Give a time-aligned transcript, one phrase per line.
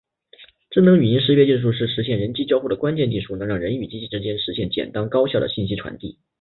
[0.71, 6.17] 智能语音识别技术是实现人机交互的关键技术，能让人与机器之间实现简单高效的信息传递。